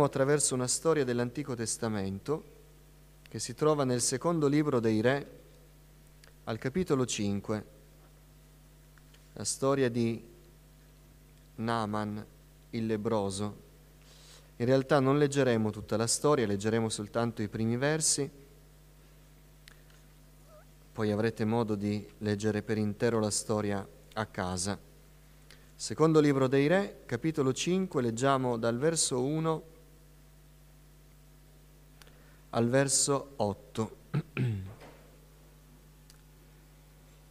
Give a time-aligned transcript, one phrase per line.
[0.00, 2.44] attraverso una storia dell'Antico Testamento
[3.28, 5.40] che si trova nel secondo libro dei Re,
[6.44, 7.64] al capitolo 5,
[9.34, 10.22] la storia di
[11.56, 12.26] Naaman
[12.70, 13.70] il lebroso.
[14.56, 18.30] In realtà non leggeremo tutta la storia, leggeremo soltanto i primi versi,
[20.92, 24.78] poi avrete modo di leggere per intero la storia a casa.
[25.74, 29.62] Secondo libro dei Re, capitolo 5, leggiamo dal verso 1
[32.54, 33.96] al verso 8.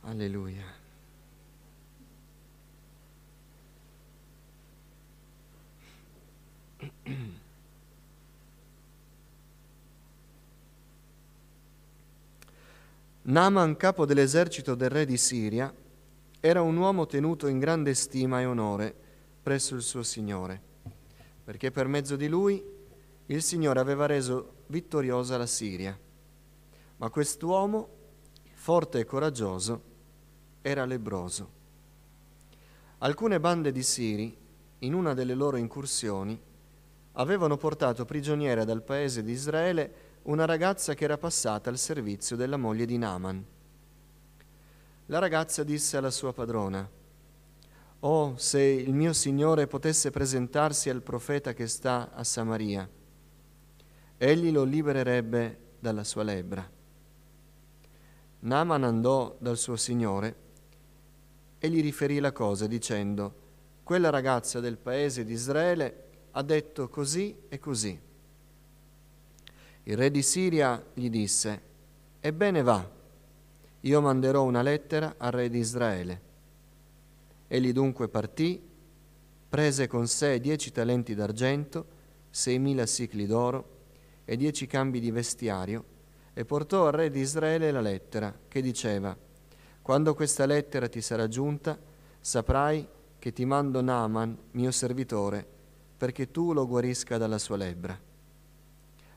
[0.01, 0.63] Alleluia.
[13.23, 15.71] Naaman, capo dell'esercito del re di Siria,
[16.39, 18.95] era un uomo tenuto in grande stima e onore
[19.43, 20.59] presso il suo Signore,
[21.43, 22.63] perché per mezzo di lui
[23.27, 25.95] il Signore aveva reso vittoriosa la Siria.
[26.97, 27.89] Ma quest'uomo,
[28.53, 29.81] forte e coraggioso,
[30.61, 31.59] era lebroso.
[32.99, 34.35] Alcune bande di Siri,
[34.79, 36.39] in una delle loro incursioni,
[37.13, 42.57] avevano portato prigioniera dal paese di Israele una ragazza che era passata al servizio della
[42.57, 43.45] moglie di Naaman.
[45.07, 46.89] La ragazza disse alla sua padrona,
[48.03, 52.89] Oh, se il mio Signore potesse presentarsi al profeta che sta a Samaria,
[54.23, 56.69] egli lo libererebbe dalla sua lebbra.
[58.41, 60.35] Naaman andò dal suo Signore
[61.57, 63.33] e gli riferì la cosa dicendo,
[63.81, 67.99] quella ragazza del paese di Israele ha detto così e così.
[69.83, 71.61] Il re di Siria gli disse,
[72.19, 72.87] Ebbene va,
[73.79, 76.21] io manderò una lettera al re di Israele.
[77.47, 78.61] Egli dunque partì,
[79.49, 81.85] prese con sé dieci talenti d'argento,
[82.29, 83.79] seimila sicli d'oro
[84.31, 85.83] e dieci cambi di vestiario,
[86.33, 89.13] e portò al re di Israele la lettera, che diceva,
[89.81, 91.77] Quando questa lettera ti sarà giunta,
[92.17, 92.87] saprai
[93.19, 95.45] che ti mando Naaman, mio servitore,
[95.97, 97.99] perché tu lo guarisca dalla sua lebbra.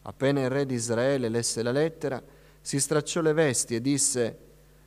[0.02, 2.20] Appena il re di Israele lesse la lettera,
[2.60, 4.38] si stracciò le vesti e disse,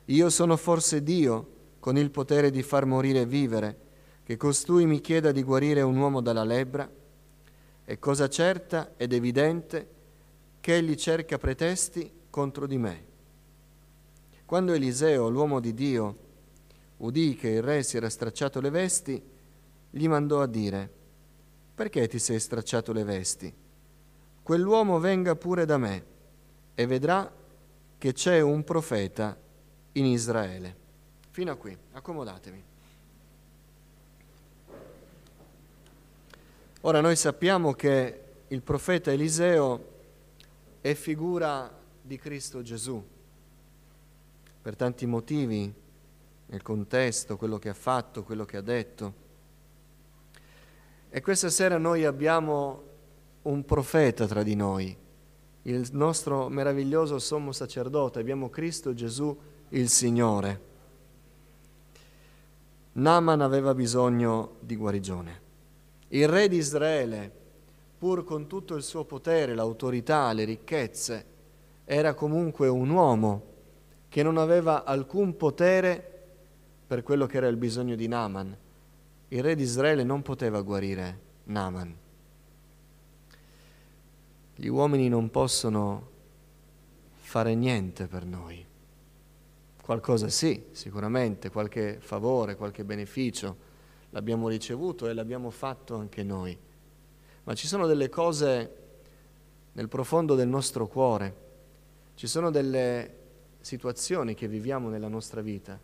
[0.04, 3.78] Io sono forse Dio, con il potere di far morire e vivere,
[4.24, 6.86] che costui mi chieda di guarire un uomo dalla lebbra?
[7.82, 9.96] È cosa certa ed evidente
[10.60, 13.04] che egli cerca pretesti contro di me.
[14.44, 16.16] Quando Eliseo, l'uomo di Dio,
[16.98, 19.22] udì che il re si era stracciato le vesti,
[19.90, 20.90] gli mandò a dire,
[21.74, 23.54] perché ti sei stracciato le vesti?
[24.42, 26.04] Quell'uomo venga pure da me
[26.74, 27.30] e vedrà
[27.98, 29.36] che c'è un profeta
[29.92, 30.76] in Israele.
[31.30, 32.64] Fino a qui, accomodatevi.
[36.82, 39.96] Ora noi sappiamo che il profeta Eliseo
[40.80, 43.04] è figura di Cristo Gesù,
[44.62, 45.72] per tanti motivi,
[46.46, 49.26] nel contesto, quello che ha fatto, quello che ha detto.
[51.10, 52.82] E questa sera noi abbiamo
[53.42, 54.96] un profeta tra di noi,
[55.62, 59.36] il nostro meraviglioso sommo sacerdote, abbiamo Cristo Gesù
[59.70, 60.66] il Signore.
[62.92, 65.40] Naaman aveva bisogno di guarigione.
[66.08, 67.32] Il re di Israele,
[67.98, 71.24] pur con tutto il suo potere, l'autorità, le ricchezze,
[71.84, 73.42] era comunque un uomo
[74.08, 76.12] che non aveva alcun potere
[76.86, 78.56] per quello che era il bisogno di Naaman
[79.28, 81.96] il re di Israele non poteva guarire Naaman.
[84.54, 86.10] Gli uomini non possono
[87.12, 88.64] fare niente per noi.
[89.82, 93.66] Qualcosa sì, sicuramente, qualche favore, qualche beneficio
[94.10, 96.56] l'abbiamo ricevuto e l'abbiamo fatto anche noi.
[97.48, 98.76] Ma ci sono delle cose
[99.72, 101.34] nel profondo del nostro cuore,
[102.14, 103.16] ci sono delle
[103.60, 105.80] situazioni che viviamo nella nostra vita,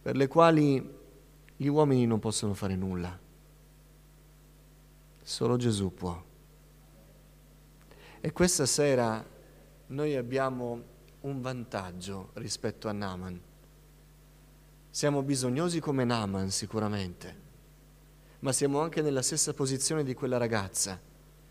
[0.00, 0.98] per le quali
[1.54, 3.18] gli uomini non possono fare nulla.
[5.20, 6.24] Solo Gesù può.
[8.22, 9.22] E questa sera
[9.88, 10.82] noi abbiamo
[11.20, 13.38] un vantaggio rispetto a Naaman.
[14.88, 17.36] Siamo bisognosi come Naaman sicuramente,
[18.42, 20.98] ma siamo anche nella stessa posizione di quella ragazza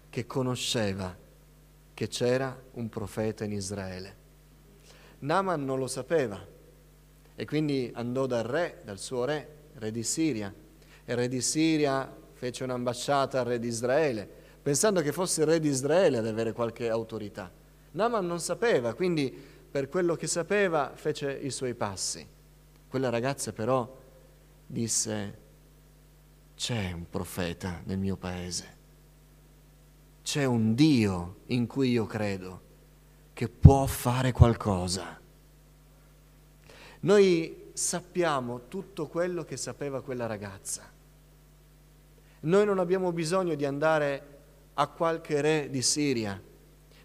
[0.10, 1.16] che conosceva
[1.94, 4.16] che c'era un profeta in Israele.
[5.20, 6.46] Naaman non lo sapeva
[7.34, 10.54] e quindi andò dal re, dal suo re, re di Siria.
[11.06, 14.28] Il re di Siria fece un'ambasciata al re di Israele,
[14.62, 17.50] pensando che fosse il re di Israele ad avere qualche autorità.
[17.92, 19.34] Naaman non sapeva, quindi
[19.72, 22.28] per quello che sapeva fece i suoi passi.
[22.90, 23.98] Quella ragazza però
[24.66, 25.38] disse,
[26.62, 28.78] c'è un profeta nel mio paese.
[30.22, 32.62] c'è un Dio in cui io credo
[33.34, 35.20] che può fare qualcosa.
[37.00, 40.88] Noi sappiamo tutto quello che sapeva quella ragazza.
[42.42, 44.28] Noi non abbiamo bisogno di andare
[44.76, 46.40] a qualche re di Siria,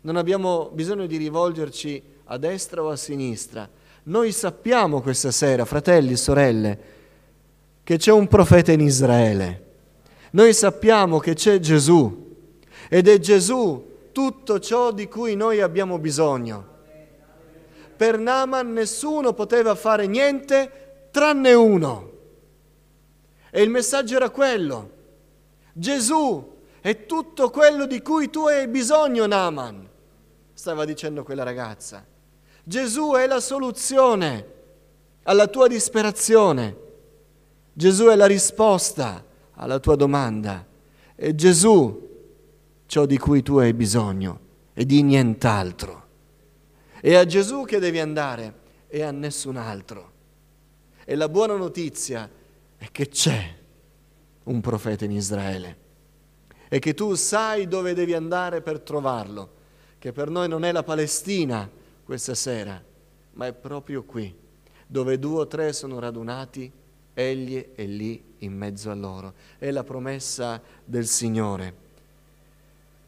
[0.02, 3.66] non abbiamo bisogno di rivolgerci a destra o a sinistra.
[4.02, 6.95] Noi sappiamo questa sera, fratelli e sorelle,
[7.86, 9.64] che c'è un profeta in Israele.
[10.32, 12.34] Noi sappiamo che c'è Gesù
[12.88, 16.66] ed è Gesù tutto ciò di cui noi abbiamo bisogno.
[17.96, 22.10] Per Naaman nessuno poteva fare niente tranne uno.
[23.52, 24.90] E il messaggio era quello.
[25.72, 29.88] Gesù è tutto quello di cui tu hai bisogno, Naaman,
[30.54, 32.04] stava dicendo quella ragazza.
[32.64, 34.54] Gesù è la soluzione
[35.22, 36.82] alla tua disperazione.
[37.78, 40.66] Gesù è la risposta alla tua domanda.
[41.14, 42.08] E Gesù
[42.86, 44.40] ciò di cui tu hai bisogno
[44.72, 46.06] e di nient'altro.
[46.98, 50.12] È a Gesù che devi andare e a nessun altro.
[51.04, 52.30] E la buona notizia
[52.78, 53.54] è che c'è
[54.44, 55.76] un profeta in Israele
[56.68, 59.50] e che tu sai dove devi andare per trovarlo,
[59.98, 61.70] che per noi non è la Palestina
[62.02, 62.82] questa sera,
[63.32, 64.34] ma è proprio qui,
[64.86, 66.72] dove due o tre sono radunati,
[67.18, 69.32] egli è lì in mezzo a loro.
[69.58, 71.84] È la promessa del Signore.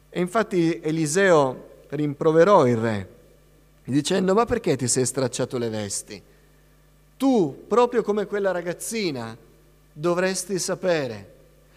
[0.09, 3.17] E infatti Eliseo rimproverò il re
[3.83, 6.21] dicendo ma perché ti sei stracciato le vesti?
[7.17, 9.35] Tu, proprio come quella ragazzina,
[9.91, 11.33] dovresti sapere.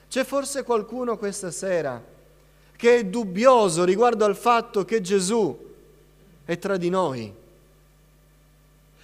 [0.08, 2.02] C'è forse qualcuno questa sera
[2.76, 5.56] che è dubbioso riguardo al fatto che Gesù
[6.44, 7.32] è tra di noi.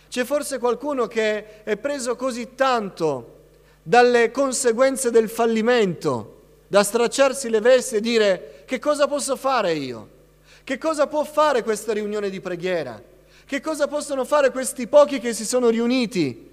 [0.09, 3.37] C'è forse qualcuno che è preso così tanto
[3.83, 10.17] dalle conseguenze del fallimento da stracciarsi le vesti e dire che cosa posso fare io?
[10.63, 13.03] Che cosa può fare questa riunione di preghiera?
[13.47, 16.51] Che cosa possono fare questi pochi che si sono riuniti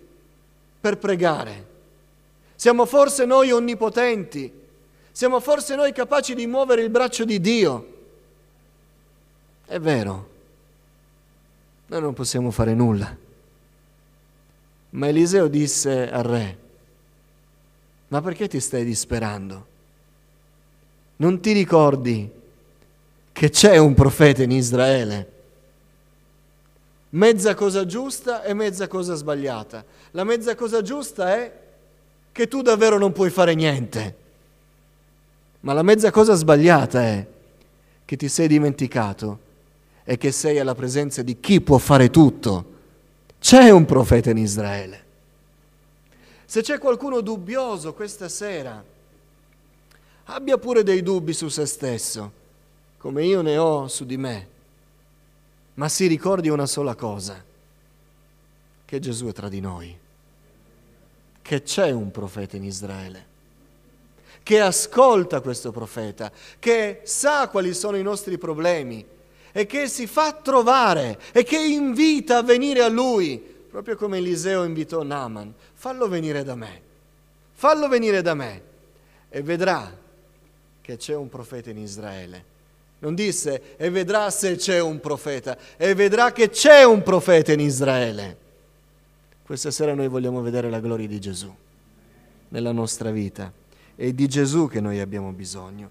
[0.79, 1.73] per pregare?
[2.55, 4.49] Siamo forse noi onnipotenti?
[5.11, 7.93] Siamo forse noi capaci di muovere il braccio di Dio?
[9.65, 10.29] È vero,
[11.87, 13.23] noi non possiamo fare nulla.
[14.95, 16.57] Ma Eliseo disse al re,
[18.07, 19.67] ma perché ti stai disperando?
[21.17, 22.31] Non ti ricordi
[23.33, 25.31] che c'è un profeta in Israele?
[27.09, 29.83] Mezza cosa giusta e mezza cosa sbagliata.
[30.11, 31.53] La mezza cosa giusta è
[32.31, 34.15] che tu davvero non puoi fare niente.
[35.61, 37.25] Ma la mezza cosa sbagliata è
[38.05, 39.39] che ti sei dimenticato
[40.05, 42.74] e che sei alla presenza di chi può fare tutto.
[43.45, 45.03] C'è un profeta in Israele.
[46.45, 48.83] Se c'è qualcuno dubbioso questa sera,
[50.23, 52.31] abbia pure dei dubbi su se stesso,
[52.97, 54.47] come io ne ho su di me,
[55.75, 57.43] ma si ricordi una sola cosa,
[58.83, 59.95] che Gesù è tra di noi,
[61.43, 63.25] che c'è un profeta in Israele,
[64.41, 69.05] che ascolta questo profeta, che sa quali sono i nostri problemi
[69.57, 74.65] e che si fa trovare e che invita a venire a lui, proprio come Eliseo
[74.65, 76.81] invitò Naaman, fallo venire da me,
[77.53, 78.61] fallo venire da me
[79.29, 79.97] e vedrà
[80.81, 82.43] che c'è un profeta in Israele.
[82.99, 87.61] Non disse e vedrà se c'è un profeta, e vedrà che c'è un profeta in
[87.61, 88.37] Israele.
[89.41, 91.55] Questa sera noi vogliamo vedere la gloria di Gesù
[92.49, 93.53] nella nostra vita.
[93.95, 95.89] È di Gesù che noi abbiamo bisogno.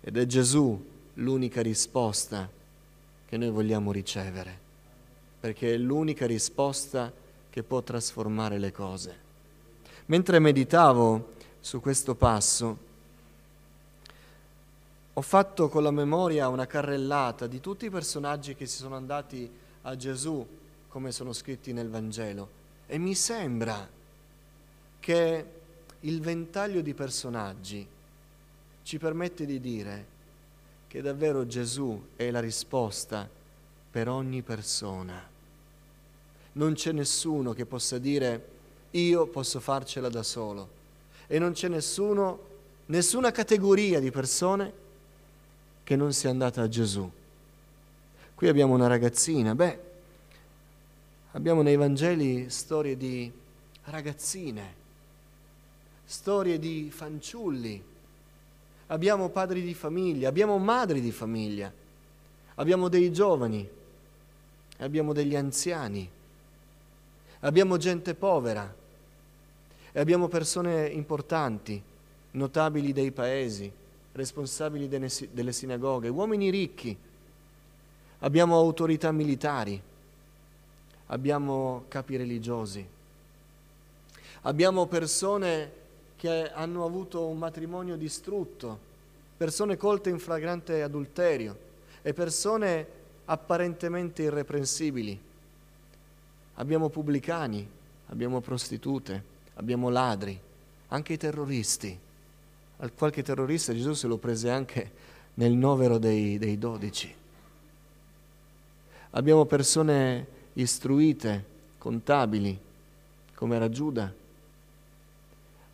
[0.00, 2.48] Ed è Gesù l'unica risposta
[3.26, 4.58] che noi vogliamo ricevere,
[5.40, 7.12] perché è l'unica risposta
[7.50, 9.26] che può trasformare le cose.
[10.06, 12.86] Mentre meditavo su questo passo,
[15.12, 19.50] ho fatto con la memoria una carrellata di tutti i personaggi che si sono andati
[19.82, 20.46] a Gesù
[20.88, 22.48] come sono scritti nel Vangelo
[22.86, 23.86] e mi sembra
[25.00, 25.46] che
[26.00, 27.86] il ventaglio di personaggi
[28.84, 30.16] ci permette di dire
[30.88, 33.28] che davvero Gesù è la risposta
[33.90, 35.22] per ogni persona.
[36.52, 38.56] Non c'è nessuno che possa dire
[38.92, 40.76] io posso farcela da solo
[41.26, 42.40] e non c'è nessuno,
[42.86, 44.72] nessuna categoria di persone
[45.84, 47.08] che non sia andata a Gesù.
[48.34, 49.78] Qui abbiamo una ragazzina, beh,
[51.32, 53.30] abbiamo nei Vangeli storie di
[53.84, 54.74] ragazzine,
[56.04, 57.82] storie di fanciulli,
[58.88, 61.72] abbiamo padri di famiglia, abbiamo madri di famiglia,
[62.56, 63.68] abbiamo dei giovani,
[64.78, 66.08] abbiamo degli anziani,
[67.40, 68.74] abbiamo gente povera
[69.92, 71.80] e abbiamo persone importanti,
[72.32, 73.70] notabili dei paesi,
[74.12, 76.96] responsabili delle sinagoghe, uomini ricchi,
[78.20, 79.80] abbiamo autorità militari,
[81.06, 82.86] abbiamo capi religiosi,
[84.42, 85.72] abbiamo persone
[86.18, 88.78] che hanno avuto un matrimonio distrutto,
[89.36, 91.56] persone colte in flagrante adulterio
[92.02, 92.86] e persone
[93.24, 95.18] apparentemente irreprensibili.
[96.54, 97.66] Abbiamo pubblicani,
[98.08, 99.22] abbiamo prostitute,
[99.54, 100.38] abbiamo ladri,
[100.88, 101.96] anche i terroristi.
[102.78, 104.90] Al qualche terrorista Gesù se lo prese anche
[105.34, 107.14] nel novero dei dodici.
[109.10, 111.44] Abbiamo persone istruite,
[111.78, 112.58] contabili,
[113.34, 114.12] come era Giuda.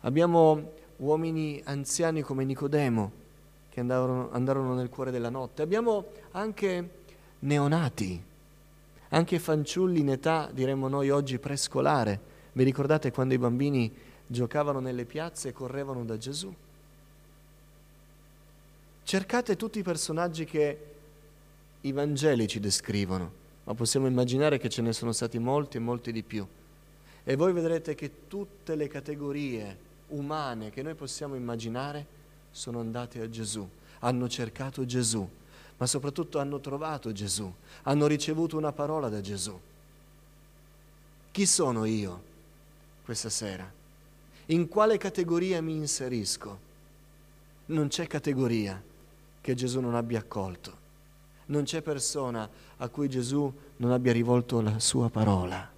[0.05, 3.11] Abbiamo uomini anziani come Nicodemo,
[3.69, 5.63] che andarono, andarono nel cuore della notte.
[5.63, 6.89] Abbiamo anche
[7.39, 8.23] neonati,
[9.09, 12.19] anche fanciulli in età, diremmo noi oggi, prescolare.
[12.51, 13.91] Vi ricordate quando i bambini
[14.27, 16.53] giocavano nelle piazze e correvano da Gesù?
[19.03, 20.79] Cercate tutti i personaggi che
[21.81, 23.31] i Vangeli ci descrivono,
[23.63, 26.45] ma possiamo immaginare che ce ne sono stati molti e molti di più.
[27.23, 32.05] E voi vedrete che tutte le categorie umane che noi possiamo immaginare
[32.51, 33.67] sono andate a Gesù,
[33.99, 35.27] hanno cercato Gesù
[35.77, 37.51] ma soprattutto hanno trovato Gesù,
[37.83, 39.57] hanno ricevuto una parola da Gesù.
[41.31, 42.33] Chi sono io
[43.03, 43.69] questa sera?
[44.47, 46.63] In quale categoria mi inserisco?
[47.67, 48.81] Non c'è categoria
[49.41, 50.83] che Gesù non abbia accolto,
[51.47, 52.47] non c'è persona
[52.77, 55.73] a cui Gesù non abbia rivolto la sua parola.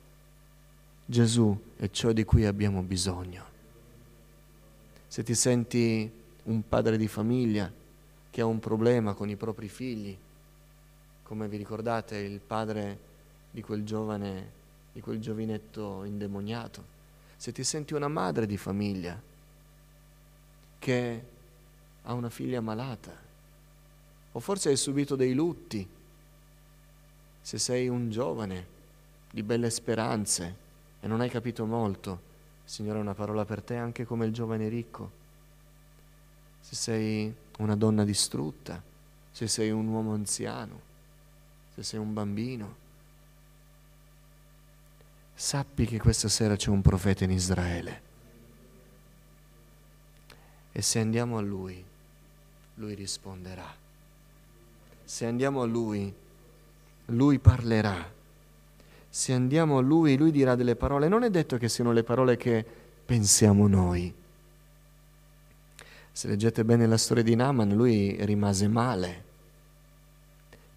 [1.06, 3.47] Gesù è ciò di cui abbiamo bisogno.
[5.08, 6.12] Se ti senti
[6.44, 7.72] un padre di famiglia,
[8.30, 10.16] che ha un problema con i propri figli,
[11.24, 13.00] come vi ricordate il padre
[13.50, 14.52] di quel giovane,
[14.94, 16.96] di quel giovinetto indemoniato,
[17.36, 19.20] se ti senti una madre di famiglia
[20.78, 21.24] che
[22.04, 23.12] ha una figlia malata,
[24.32, 25.88] o forse hai subito dei lutti,
[27.42, 28.68] se sei un giovane
[29.32, 30.56] di belle speranze
[31.00, 32.27] e non hai capito molto,
[32.68, 35.10] Signore una parola per te anche come il giovane ricco.
[36.60, 38.84] Se sei una donna distrutta,
[39.32, 40.82] se sei un uomo anziano,
[41.74, 42.76] se sei un bambino.
[45.34, 48.02] Sappi che questa sera c'è un profeta in Israele.
[50.74, 51.82] E se andiamo a lui,
[52.76, 53.74] lui risponderà.
[55.06, 56.14] Se andiamo a lui,
[57.06, 58.16] lui parlerà.
[59.18, 61.08] Se andiamo a lui, lui dirà delle parole.
[61.08, 62.64] Non è detto che siano le parole che
[63.06, 64.14] pensiamo noi
[66.18, 69.24] se leggete bene la storia di Naaman, lui rimase male,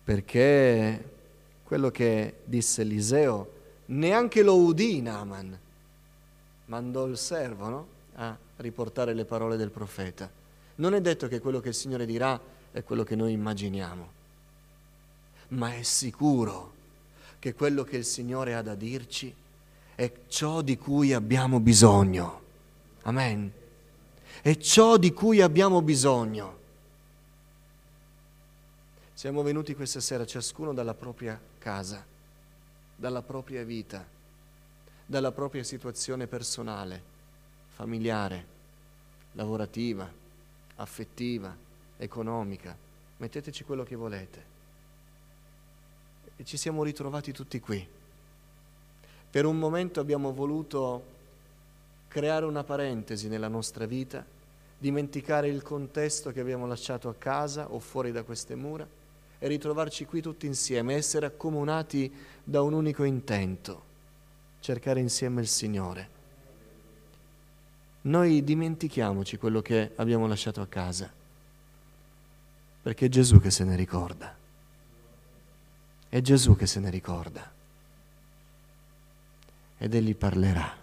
[0.04, 1.12] perché
[1.64, 3.52] quello che disse Eliseo
[3.86, 5.58] neanche lo udì Naaman,
[6.66, 7.86] mandò il servo no?
[8.16, 10.30] a riportare le parole del profeta.
[10.74, 12.38] Non è detto che quello che il Signore dirà
[12.70, 14.08] è quello che noi immaginiamo,
[15.48, 16.72] ma è sicuro
[17.40, 19.34] che quello che il Signore ha da dirci
[19.96, 22.40] è ciò di cui abbiamo bisogno.
[23.02, 23.58] Amen
[24.42, 26.58] è ciò di cui abbiamo bisogno.
[29.12, 32.04] Siamo venuti questa sera ciascuno dalla propria casa,
[32.96, 34.06] dalla propria vita,
[35.04, 37.02] dalla propria situazione personale,
[37.74, 38.46] familiare,
[39.32, 40.10] lavorativa,
[40.76, 41.54] affettiva,
[41.98, 42.74] economica.
[43.18, 44.58] Metteteci quello che volete.
[46.36, 47.86] E ci siamo ritrovati tutti qui.
[49.30, 51.04] Per un momento abbiamo voluto
[52.08, 54.24] creare una parentesi nella nostra vita,
[54.76, 58.86] dimenticare il contesto che abbiamo lasciato a casa o fuori da queste mura
[59.38, 63.82] e ritrovarci qui tutti insieme, essere accomunati da un unico intento,
[64.60, 66.18] cercare insieme il Signore.
[68.02, 71.10] Noi dimentichiamoci quello che abbiamo lasciato a casa,
[72.82, 74.39] perché è Gesù che se ne ricorda.
[76.10, 77.48] È Gesù che se ne ricorda.
[79.78, 80.76] Ed Egli parlerà.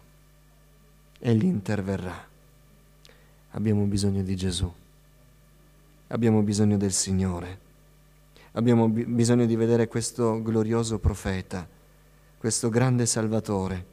[1.19, 2.25] Egli interverrà.
[3.51, 4.71] Abbiamo bisogno di Gesù,
[6.07, 7.59] abbiamo bisogno del Signore,
[8.51, 11.67] abbiamo bi- bisogno di vedere questo glorioso profeta,
[12.37, 13.85] questo grande Salvatore,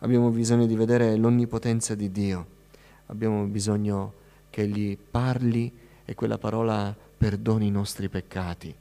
[0.00, 2.46] abbiamo bisogno di vedere l'onnipotenza di Dio,
[3.06, 4.12] abbiamo bisogno
[4.50, 5.72] che Egli parli
[6.04, 8.74] e quella parola perdoni i nostri peccati,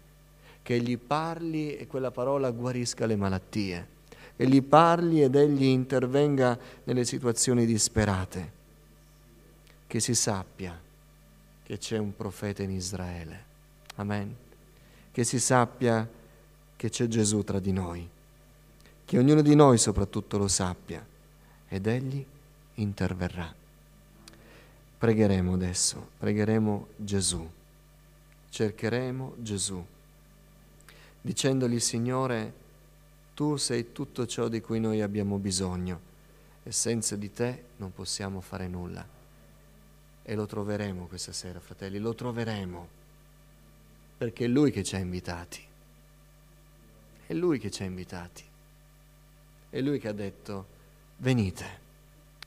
[0.65, 3.88] che Egli parli e quella parola guarisca le malattie
[4.36, 8.51] e gli parli ed egli intervenga nelle situazioni disperate.
[9.86, 10.75] Che si sappia
[11.62, 13.43] che c'è un profeta in Israele.
[13.98, 14.36] Amen.
[15.12, 16.10] Che si sappia
[16.75, 18.10] che c'è Gesù tra di noi.
[19.05, 21.05] Che ognuno di noi soprattutto lo sappia
[21.67, 22.25] ed egli
[22.74, 23.53] interverrà.
[24.98, 27.48] Pregheremo adesso, pregheremo Gesù,
[28.50, 29.86] cercheremo Gesù,
[31.25, 32.53] dicendogli Signore,
[33.34, 36.00] tu sei tutto ciò di cui noi abbiamo bisogno
[36.62, 39.03] e senza di te non possiamo fare nulla.
[40.22, 42.88] E lo troveremo questa sera, fratelli, lo troveremo,
[44.20, 45.63] perché è Lui che ci ha invitati.
[47.25, 48.44] È Lui che ci ha invitati.
[49.72, 50.65] È Lui che ha detto,
[51.17, 51.79] venite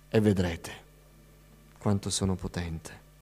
[0.09, 0.73] e vedrete
[1.79, 3.08] quanto sono potente.